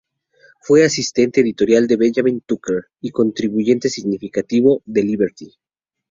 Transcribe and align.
Fue 0.61 0.83
asistente 0.83 1.41
editorial 1.41 1.85
de 1.85 1.95
Benjamin 1.95 2.41
Tucker, 2.41 2.85
y 3.01 3.09
un 3.09 3.11
contribuyente 3.11 3.87
significativo 3.87 4.81
de 4.85 5.03
Liberty. 5.03 5.53